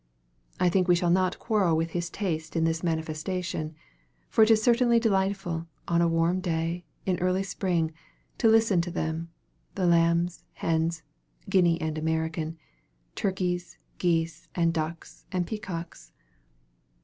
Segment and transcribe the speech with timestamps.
[0.59, 3.75] I think we shall not quarrel with his taste in this manifestation;
[4.29, 7.91] for it is certainly delightful, on a warm day, in early spring,
[8.39, 9.29] to listen to them,
[9.75, 11.03] the lambs, hens
[11.51, 12.57] Guinea and American
[13.13, 16.13] turkeys, geese, and ducks and peacocks.